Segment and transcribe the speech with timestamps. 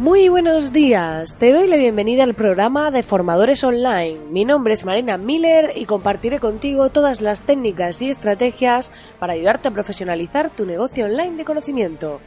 [0.00, 4.18] Muy buenos días, te doy la bienvenida al programa de Formadores Online.
[4.30, 9.68] Mi nombre es Marina Miller y compartiré contigo todas las técnicas y estrategias para ayudarte
[9.68, 12.22] a profesionalizar tu negocio online de conocimiento.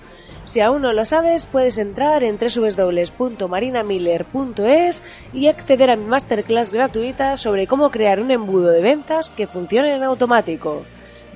[0.46, 5.04] Si aún no lo sabes, puedes entrar en www.marinamiller.es
[5.34, 9.96] y acceder a mi masterclass gratuita sobre cómo crear un embudo de ventas que funcione
[9.96, 10.84] en automático.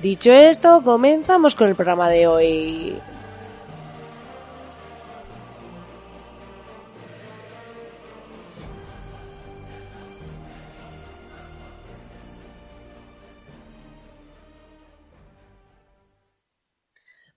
[0.00, 2.96] Dicho esto, comenzamos con el programa de hoy.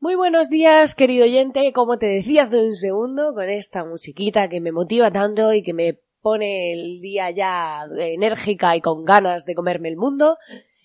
[0.04, 1.72] Muy buenos días, querido oyente.
[1.74, 5.76] Como te decía hace un segundo, con esta musiquita que me motiva tanto y que
[5.76, 10.40] me pone el día ya enérgica y con ganas de comerme el mundo.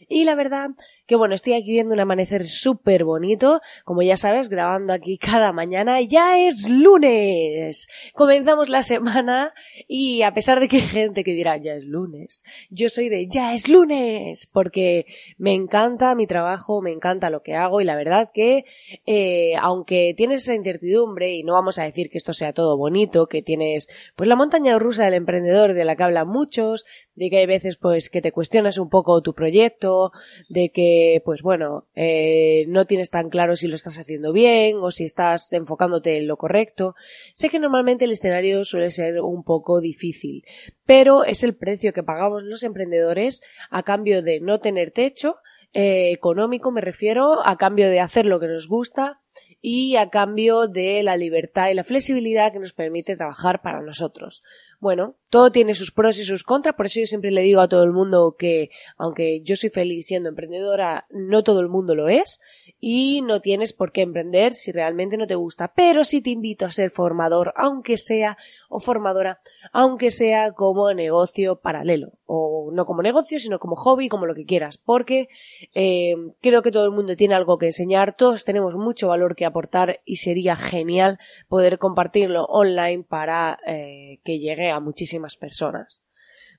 [0.06, 0.68] Y la verdad
[1.06, 5.52] que bueno, estoy aquí viendo un amanecer súper bonito, como ya sabes, grabando aquí cada
[5.52, 6.00] mañana.
[6.02, 7.88] Ya es lunes.
[8.14, 9.52] Comenzamos la semana
[9.88, 13.28] y a pesar de que hay gente que dirá ya es lunes, yo soy de
[13.28, 15.06] ya es lunes, porque
[15.38, 18.64] me encanta mi trabajo, me encanta lo que hago y la verdad que
[19.06, 23.26] eh, aunque tienes esa incertidumbre y no vamos a decir que esto sea todo bonito,
[23.26, 27.38] que tienes pues la montaña rusa del emprendedor de la que hablan muchos, de que
[27.38, 30.12] hay veces pues que te cuestionas un poco tu proyecto,
[30.48, 34.90] de que pues bueno, eh, no tienes tan claro si lo estás haciendo bien o
[34.90, 36.94] si estás enfocándote en lo correcto.
[37.32, 40.44] Sé que normalmente el escenario suele ser un poco difícil,
[40.84, 45.36] pero es el precio que pagamos los emprendedores a cambio de no tener techo,
[45.72, 49.20] eh, económico me refiero, a cambio de hacer lo que nos gusta
[49.60, 54.42] y a cambio de la libertad y la flexibilidad que nos permite trabajar para nosotros.
[54.80, 57.68] Bueno, todo tiene sus pros y sus contras, por eso yo siempre le digo a
[57.68, 62.08] todo el mundo que, aunque yo soy feliz siendo emprendedora, no todo el mundo lo
[62.08, 62.40] es,
[62.78, 66.66] y no tienes por qué emprender si realmente no te gusta, pero sí te invito
[66.66, 68.36] a ser formador, aunque sea,
[68.68, 69.40] o formadora,
[69.72, 74.44] aunque sea como negocio paralelo, o no como negocio, sino como hobby, como lo que
[74.44, 75.28] quieras, porque
[75.74, 79.46] eh, creo que todo el mundo tiene algo que enseñar, todos tenemos mucho valor que
[79.46, 86.02] aportar y sería genial poder compartirlo online para eh, que llegue a muchísimas personas.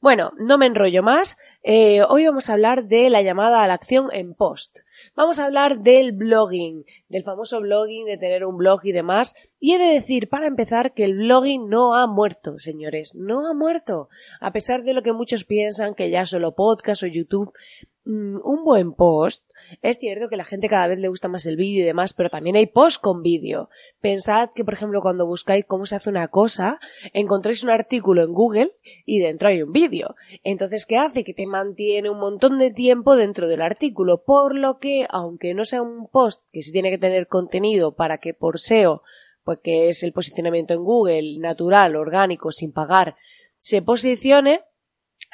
[0.01, 1.37] Bueno, no me enrollo más.
[1.63, 4.79] Eh, hoy vamos a hablar de la llamada a la acción en post.
[5.15, 9.35] Vamos a hablar del blogging, del famoso blogging, de tener un blog y demás.
[9.59, 13.53] Y he de decir, para empezar, que el blogging no ha muerto, señores, no ha
[13.53, 14.09] muerto.
[14.39, 17.51] A pesar de lo que muchos piensan que ya solo podcast o YouTube,
[18.05, 19.45] mm, un buen post
[19.81, 22.29] es cierto que la gente cada vez le gusta más el vídeo y demás, pero
[22.29, 23.69] también hay post con vídeo.
[24.01, 26.79] Pensad que, por ejemplo, cuando buscáis cómo se hace una cosa,
[27.13, 28.71] encontréis un artículo en Google
[29.05, 30.15] y dentro hay un vídeo.
[30.43, 31.23] Entonces, ¿qué hace?
[31.23, 35.65] Que te mantiene un montón de tiempo dentro del artículo, por lo que, aunque no
[35.65, 39.03] sea un post que sí tiene que tener contenido para que por SEO,
[39.43, 43.15] pues que es el posicionamiento en Google, natural, orgánico, sin pagar,
[43.59, 44.61] se posicione,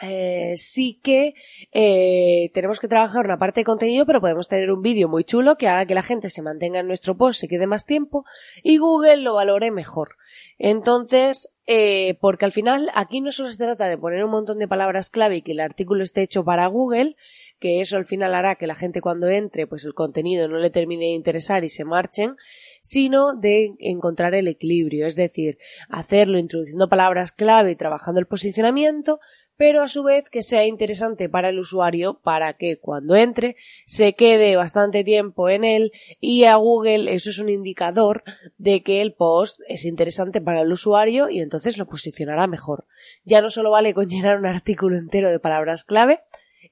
[0.05, 1.33] eh, sí que
[1.71, 5.55] eh, tenemos que trabajar una parte de contenido, pero podemos tener un vídeo muy chulo
[5.55, 8.25] que haga que la gente se mantenga en nuestro post, se quede más tiempo
[8.63, 10.17] y Google lo valore mejor.
[10.59, 14.67] Entonces, eh, porque al final aquí no solo se trata de poner un montón de
[14.67, 17.15] palabras clave y que el artículo esté hecho para Google,
[17.59, 20.69] que eso al final hará que la gente cuando entre, pues el contenido no le
[20.69, 22.35] termine de interesar y se marchen,
[22.81, 29.21] sino de encontrar el equilibrio, es decir, hacerlo introduciendo palabras clave y trabajando el posicionamiento,
[29.63, 34.11] pero a su vez que sea interesante para el usuario para que cuando entre se
[34.11, 38.25] quede bastante tiempo en él y a Google eso es un indicador
[38.57, 42.87] de que el post es interesante para el usuario y entonces lo posicionará mejor.
[43.23, 46.19] Ya no solo vale con llenar un artículo entero de palabras clave,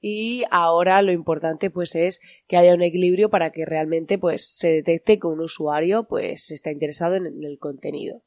[0.02, 4.70] y ahora lo importante pues es que haya un equilibrio para que realmente pues se
[4.70, 8.22] detecte que un usuario pues está interesado en el contenido.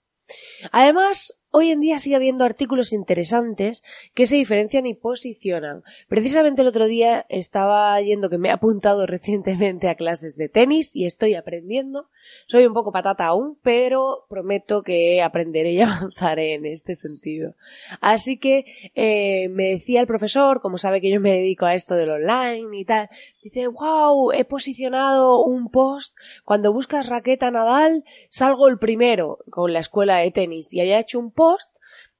[0.72, 5.84] Además, hoy en día sigue habiendo artículos interesantes que se diferencian y posicionan.
[6.08, 10.96] Precisamente el otro día estaba yendo que me he apuntado recientemente a clases de tenis
[10.96, 12.08] y estoy aprendiendo.
[12.48, 17.54] Soy un poco patata aún, pero prometo que aprenderé y avanzaré en este sentido.
[18.00, 18.64] Así que
[18.96, 22.76] eh, me decía el profesor, como sabe que yo me dedico a esto del online
[22.76, 23.10] y tal,
[23.44, 29.78] dice, wow, he posicionado un post, cuando buscas raqueta Nadal, salgo el primero con la
[29.78, 31.43] escuela de tenis y había hecho un post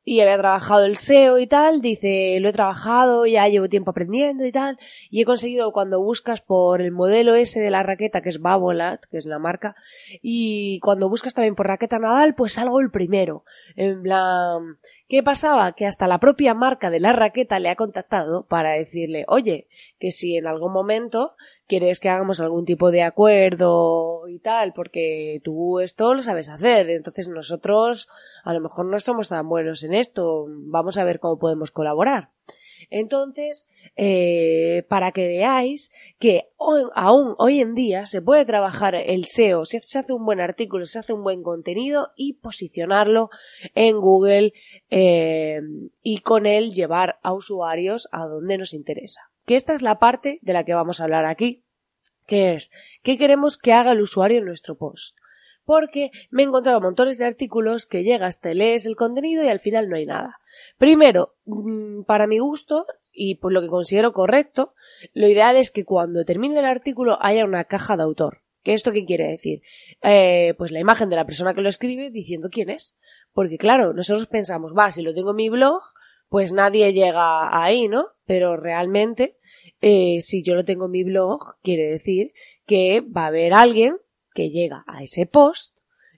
[0.05, 4.45] y había trabajado el SEO y tal, dice, lo he trabajado, ya llevo tiempo aprendiendo
[4.45, 4.79] y tal,
[5.11, 9.03] y he conseguido cuando buscas por el modelo ese de la raqueta, que es Babolat,
[9.11, 9.75] que es la marca,
[10.21, 13.45] y cuando buscas también por raqueta Nadal, pues salgo el primero.
[13.77, 14.79] En plan,
[15.09, 15.73] ¿qué pasaba?
[15.73, 19.69] Que hasta la propia marca de la raqueta le ha contactado para decirle, oye,
[19.99, 21.35] que si en algún momento
[21.75, 26.89] quieres que hagamos algún tipo de acuerdo y tal, porque tú esto lo sabes hacer,
[26.89, 28.09] entonces nosotros
[28.45, 32.29] a lo mejor no somos tan buenos en esto, vamos a ver cómo podemos colaborar.
[32.91, 35.91] Entonces, eh, para que veáis
[36.21, 36.49] que
[36.95, 41.01] aún hoy en día se puede trabajar el SEO, se hace un buen artículo, se
[41.01, 43.31] hace un buen contenido y posicionarlo
[43.75, 44.53] en Google
[44.91, 45.61] eh,
[46.05, 50.39] y con él llevar a usuarios a donde nos interesa que esta es la parte
[50.43, 51.64] de la que vamos a hablar aquí,
[52.27, 52.71] que es
[53.03, 55.17] qué queremos que haga el usuario en nuestro post.
[55.65, 59.61] Porque me he encontrado montones de artículos que llegas, te lees el contenido y al
[59.61, 60.39] final no hay nada.
[60.79, 64.75] Primero, mm, para mi gusto y por lo que considero correcto,
[65.13, 68.41] lo ideal es que cuando termine el artículo haya una caja de autor.
[68.63, 69.63] ¿Qué esto qué quiere decir?
[70.03, 72.97] Eh, pues la imagen de la persona que lo escribe diciendo quién es.
[73.33, 75.83] Porque claro, nosotros pensamos, va, si lo tengo en mi blog,
[76.29, 78.07] pues nadie llega ahí, ¿no?
[78.27, 79.37] Pero realmente,
[79.87, 82.33] eh, si yo lo tengo en mi blog, quiere decir
[82.65, 83.99] que va a haber alguien
[84.33, 85.77] que llega a ese post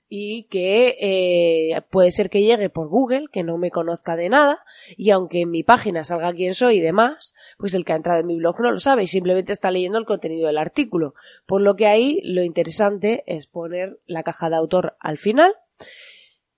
[0.09, 4.61] y que eh, puede ser que llegue por Google, que no me conozca de nada,
[4.97, 8.21] y aunque en mi página salga quién soy y demás, pues el que ha entrado
[8.21, 11.15] en mi blog no lo sabe y simplemente está leyendo el contenido del artículo.
[11.45, 15.53] Por lo que ahí lo interesante es poner la caja de autor al final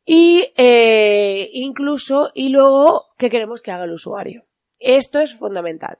[0.04, 4.44] y eh, incluso y luego qué queremos que haga el usuario.
[4.78, 5.98] Esto es fundamental.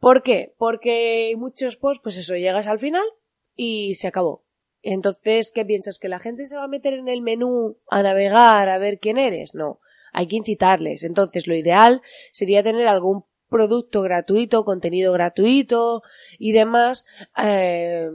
[0.00, 0.54] ¿Por qué?
[0.56, 3.04] Porque muchos posts, pues eso, llegas al final
[3.54, 4.42] y se acabó.
[4.82, 5.98] Entonces, ¿qué piensas?
[5.98, 9.18] ¿Que la gente se va a meter en el menú a navegar a ver quién
[9.18, 9.54] eres?
[9.54, 9.78] No,
[10.12, 11.04] hay que incitarles.
[11.04, 12.00] Entonces, lo ideal
[12.32, 16.02] sería tener algún producto gratuito, contenido gratuito
[16.38, 17.04] y demás
[17.36, 18.08] eh,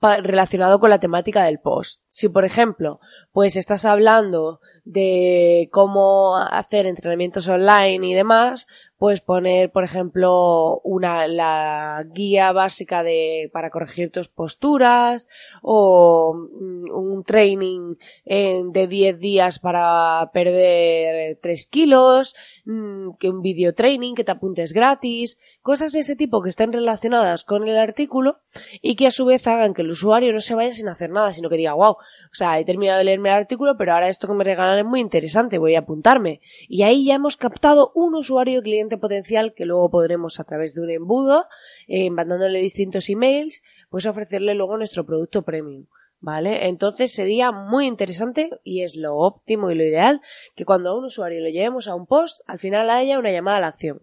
[0.00, 2.02] relacionado con la temática del post.
[2.08, 3.00] Si, por ejemplo,
[3.32, 8.66] pues estás hablando de cómo hacer entrenamientos online y demás,
[8.98, 15.26] puedes poner, por ejemplo, una, la guía básica de, para corregir tus posturas
[15.62, 17.94] o mm, un training
[18.24, 22.34] de 10 días para perder 3 kilos,
[22.64, 26.72] mm, que un video training que te apuntes gratis, cosas de ese tipo que estén
[26.72, 28.38] relacionadas con el artículo
[28.80, 31.32] y que a su vez hagan que el usuario no se vaya sin hacer nada,
[31.32, 31.96] sino que diga, wow,
[32.30, 34.84] o sea, he terminado de leerme el artículo, pero ahora esto que me regalan es
[34.84, 36.40] muy interesante, voy a apuntarme.
[36.68, 40.82] Y ahí ya hemos captado un usuario cliente potencial que luego podremos a través de
[40.82, 41.46] un embudo,
[41.86, 45.86] eh, mandándole distintos emails, pues ofrecerle luego nuestro producto premium.
[46.18, 46.66] ¿Vale?
[46.66, 50.22] Entonces sería muy interesante y es lo óptimo y lo ideal
[50.54, 53.58] que cuando a un usuario lo llevemos a un post, al final haya una llamada
[53.58, 54.02] a la acción.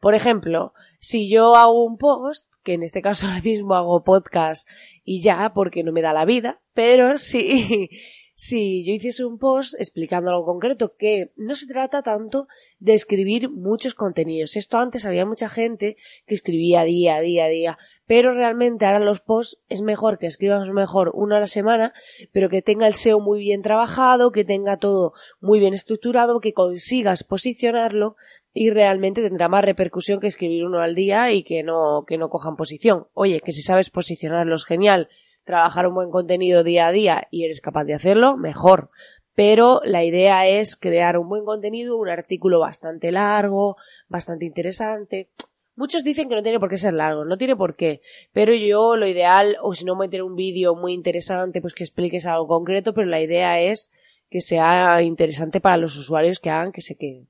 [0.00, 4.68] Por ejemplo, si yo hago un post, que en este caso ahora mismo hago podcast
[5.04, 7.90] y ya, porque no me da la vida, pero sí,
[8.34, 12.48] si yo hiciese un post explicando algo concreto, que no se trata tanto
[12.78, 14.56] de escribir muchos contenidos.
[14.56, 15.96] Esto antes había mucha gente
[16.26, 21.12] que escribía día, día, día, pero realmente ahora los posts es mejor que escribas mejor
[21.14, 21.92] uno a la semana,
[22.32, 26.52] pero que tenga el SEO muy bien trabajado, que tenga todo muy bien estructurado, que
[26.52, 28.16] consigas posicionarlo
[28.54, 32.28] y realmente tendrá más repercusión que escribir uno al día y que no, que no
[32.28, 33.06] cojan posición.
[33.14, 35.08] Oye, que si sabes posicionarlos, genial.
[35.44, 38.90] Trabajar un buen contenido día a día y eres capaz de hacerlo, mejor.
[39.34, 43.76] Pero la idea es crear un buen contenido, un artículo bastante largo,
[44.08, 45.28] bastante interesante.
[45.74, 48.02] Muchos dicen que no tiene por qué ser largo, no tiene por qué.
[48.32, 52.26] Pero yo lo ideal, o si no meter un vídeo muy interesante, pues que expliques
[52.26, 53.90] algo concreto, pero la idea es
[54.28, 57.28] que sea interesante para los usuarios que hagan que se queden.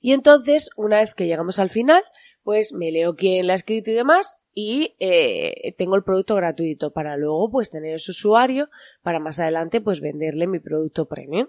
[0.00, 2.02] Y entonces, una vez que llegamos al final,
[2.44, 6.92] pues me leo quién la ha escrito y demás y eh, tengo el producto gratuito
[6.92, 8.68] para luego pues tener ese usuario
[9.02, 11.48] para más adelante pues venderle mi producto premium.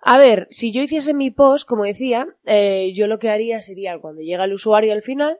[0.00, 3.98] A ver, si yo hiciese mi post, como decía, eh, yo lo que haría sería
[3.98, 5.38] cuando llega el usuario al final,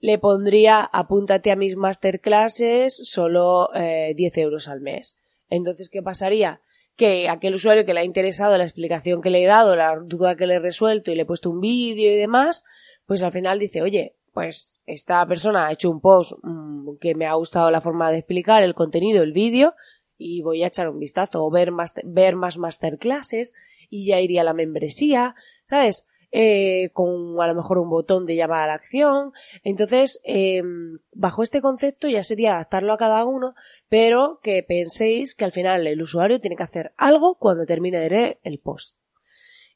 [0.00, 5.16] le pondría apúntate a mis masterclasses solo eh, 10 euros al mes.
[5.48, 6.60] Entonces, ¿qué pasaría?
[6.96, 10.36] que aquel usuario que le ha interesado la explicación que le he dado, la duda
[10.36, 12.64] que le he resuelto y le he puesto un vídeo y demás,
[13.06, 17.26] pues al final dice, oye, pues esta persona ha hecho un post mm, que me
[17.26, 19.74] ha gustado la forma de explicar el contenido, el vídeo,
[20.16, 23.54] y voy a echar un vistazo o ver más, ver más masterclasses
[23.90, 25.34] y ya iría a la membresía,
[25.64, 26.06] ¿sabes?
[26.36, 29.32] Eh, con a lo mejor un botón de llamada a la acción.
[29.62, 33.54] Entonces, em, bajo este concepto ya sería adaptarlo a cada uno,
[33.88, 38.10] pero que penséis que al final el usuario tiene que hacer algo cuando termine de
[38.10, 38.96] leer el post.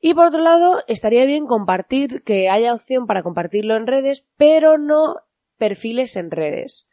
[0.00, 4.78] Y por otro lado, estaría bien compartir, que haya opción para compartirlo en redes, pero
[4.78, 5.16] no
[5.58, 6.88] perfiles en redes.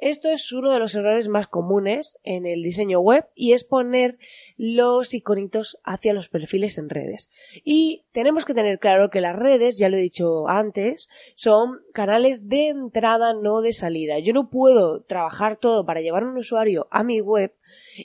[0.00, 4.18] Esto es uno de los errores más comunes en el diseño web y es poner
[4.56, 7.30] los iconitos hacia los perfiles en redes.
[7.64, 12.48] Y tenemos que tener claro que las redes, ya lo he dicho antes, son canales
[12.48, 14.18] de entrada, no de salida.
[14.18, 17.54] Yo no puedo trabajar todo para llevar un usuario a mi web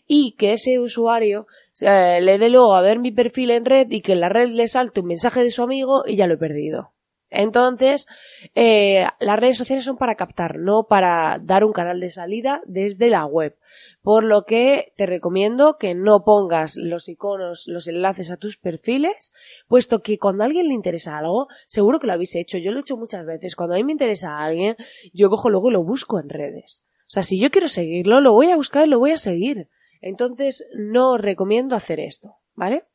[0.08, 1.48] y que ese usuario
[1.82, 4.50] eh, le dé luego a ver mi perfil en red y que en la red
[4.50, 6.92] le salte un mensaje de su amigo y ya lo he perdido.
[7.32, 8.08] Entonces,
[8.56, 13.10] eh, las redes sociales son para captar, no para dar un canal de salida desde
[13.10, 13.56] la web.
[14.02, 19.32] Por lo que te recomiendo que no pongas los iconos, los enlaces a tus perfiles,
[19.68, 22.80] puesto que cuando a alguien le interesa algo, seguro que lo habéis hecho, yo lo
[22.80, 24.76] he hecho muchas veces, cuando a mí me interesa a alguien,
[25.14, 26.86] yo cojo luego y lo busco en redes.
[27.02, 29.68] O sea, si yo quiero seguirlo, lo voy a buscar y lo voy a seguir.
[30.02, 32.86] Entonces, no os recomiendo hacer esto, ¿vale?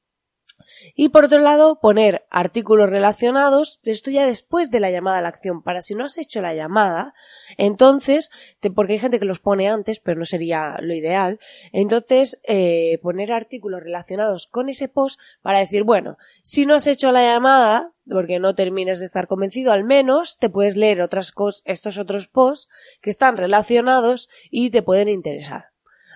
[0.94, 5.28] Y por otro lado, poner artículos relacionados, esto ya después de la llamada a la
[5.28, 7.14] acción, para si no has hecho la llamada,
[7.56, 8.30] entonces,
[8.75, 11.38] porque hay gente que los pone antes, pero no sería lo ideal,
[11.73, 17.12] entonces eh, poner artículos relacionados con ese post para decir, bueno, si no has hecho
[17.12, 21.62] la llamada, porque no termines de estar convencido, al menos te puedes leer otras cosas,
[21.64, 22.68] estos otros posts
[23.00, 25.73] que están relacionados y te pueden interesar.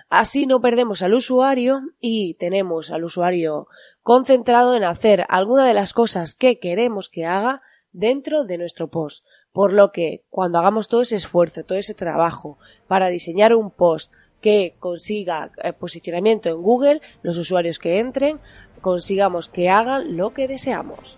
[0.09, 3.67] Así no perdemos al usuario y tenemos al usuario
[4.01, 7.61] concentrado en hacer alguna de las cosas que queremos que haga
[7.91, 9.23] dentro de nuestro post.
[9.51, 14.11] Por lo que cuando hagamos todo ese esfuerzo, todo ese trabajo para diseñar un post
[14.41, 18.39] que consiga eh, posicionamiento en Google, los usuarios que entren,
[18.81, 21.17] consigamos que hagan lo que deseamos.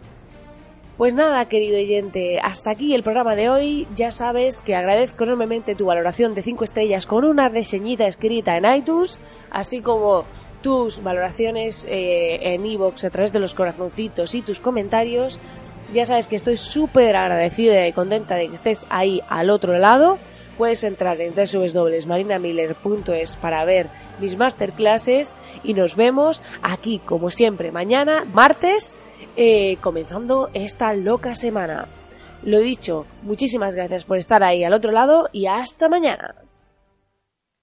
[1.02, 3.88] Pues nada, querido oyente, hasta aquí el programa de hoy.
[3.96, 8.72] Ya sabes que agradezco enormemente tu valoración de 5 estrellas con una reseñita escrita en
[8.72, 10.26] iTunes, así como
[10.62, 15.40] tus valoraciones eh, en iVoox a través de los corazoncitos y tus comentarios.
[15.92, 20.20] Ya sabes que estoy súper agradecida y contenta de que estés ahí al otro lado.
[20.56, 23.90] Puedes entrar en www.marinamiller.es para ver
[24.20, 28.96] mis masterclasses y nos vemos aquí como siempre mañana, martes,
[29.36, 31.88] eh, comenzando esta loca semana.
[32.44, 36.36] Lo dicho, muchísimas gracias por estar ahí al otro lado y hasta mañana.